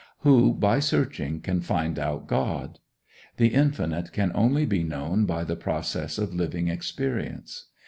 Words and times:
Who, 0.21 0.55
by 0.55 0.79
searching, 0.79 1.41
can 1.41 1.61
find 1.61 1.99
out 1.99 2.25
God? 2.25 2.79
The 3.37 3.49
infinite 3.49 4.11
can 4.11 4.31
only 4.33 4.65
be 4.65 4.83
known 4.83 5.27
by 5.27 5.43
the 5.43 5.55
process 5.55 6.17
of 6.17 6.33
living 6.33 6.69
experience. 6.69 7.67